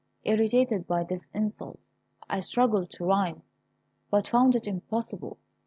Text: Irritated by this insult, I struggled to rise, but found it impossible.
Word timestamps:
Irritated 0.23 0.87
by 0.87 1.03
this 1.03 1.29
insult, 1.31 1.77
I 2.27 2.39
struggled 2.39 2.89
to 2.93 3.05
rise, 3.05 3.45
but 4.09 4.27
found 4.29 4.55
it 4.55 4.65
impossible. 4.65 5.37